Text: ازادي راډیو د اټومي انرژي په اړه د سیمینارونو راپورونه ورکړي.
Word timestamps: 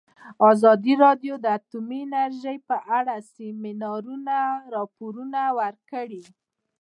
ازادي 0.51 0.93
راډیو 1.05 1.33
د 1.39 1.45
اټومي 1.57 2.01
انرژي 2.05 2.57
په 2.69 2.75
اړه 2.97 3.13
د 3.19 3.23
سیمینارونو 3.35 4.39
راپورونه 4.75 5.41
ورکړي. 5.59 6.23